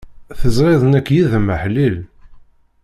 [0.39, 1.97] Teẓriḍ nekk yid-m aḥlil.